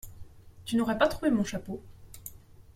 Tu 0.65 0.77
n’aurais 0.77 0.97
pas 0.97 1.07
trouvé 1.07 1.29
mon 1.29 1.43
chapeau?… 1.43 1.79